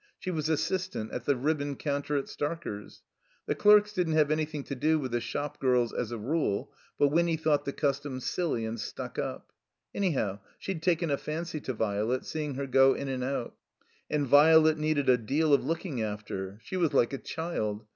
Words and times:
She 0.17 0.31
was 0.31 0.49
assistant 0.49 1.11
at 1.11 1.25
the 1.25 1.35
ribbon 1.35 1.75
coimter 1.75 2.17
at 2.17 2.25
Starker's. 2.25 3.03
The 3.45 3.53
clerks 3.53 3.93
didn't 3.93 4.13
have 4.15 4.31
anything 4.31 4.63
to 4.63 4.73
do 4.73 4.97
with 4.97 5.11
the 5.11 5.21
shop 5.21 5.59
girls 5.59 5.93
as 5.93 6.11
a 6.11 6.17
rule: 6.17 6.73
but 6.97 7.09
Winny 7.09 7.37
thought 7.37 7.65
the 7.65 7.71
custom 7.71 8.19
silly 8.19 8.65
and 8.65 8.79
stuck 8.79 9.19
up. 9.19 9.51
Anyhow, 9.93 10.39
die'd 10.59 10.81
taken 10.81 11.11
a 11.11 11.17
fancy 11.17 11.59
to 11.61 11.73
Violet, 11.73 12.25
seeing 12.25 12.55
her 12.55 12.65
go 12.65 12.95
in 12.95 13.09
and 13.09 13.23
out. 13.23 13.55
And 14.09 14.25
Violet 14.25 14.79
needed 14.79 15.07
a 15.07 15.17
deal 15.19 15.53
of 15.53 15.63
looking 15.63 16.01
after. 16.01 16.59
She 16.63 16.77
was 16.77 16.95
like 16.95 17.13
a 17.13 17.19
child. 17.19 17.85